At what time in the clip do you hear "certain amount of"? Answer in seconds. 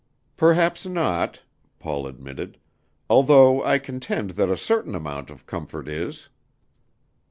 4.57-5.45